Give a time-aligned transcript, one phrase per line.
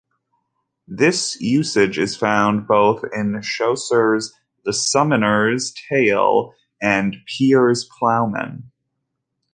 [0.87, 4.33] This usage is found both in Chaucer's
[4.65, 8.71] "The Summoner's Tale" and "Piers Plowman".